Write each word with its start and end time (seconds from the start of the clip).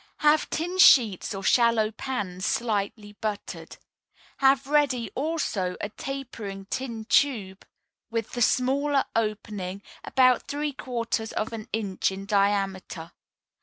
Have 0.21 0.49
tin 0.49 0.79
sheets 0.79 1.35
or 1.35 1.43
shallow 1.43 1.91
pans 1.91 2.43
slightly 2.43 3.11
buttered. 3.13 3.77
Have 4.37 4.65
ready, 4.65 5.11
also, 5.13 5.77
a 5.79 5.89
tapering 5.89 6.65
tin 6.71 7.05
tube, 7.05 7.63
with 8.09 8.31
the 8.31 8.41
smaller 8.41 9.05
opening 9.15 9.83
about 10.03 10.47
three 10.47 10.71
quarters 10.73 11.31
of 11.33 11.53
an 11.53 11.67
inch 11.71 12.11
in 12.11 12.25
diameter. 12.25 13.11